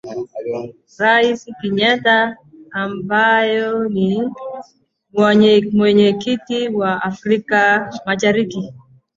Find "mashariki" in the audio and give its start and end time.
8.05-8.63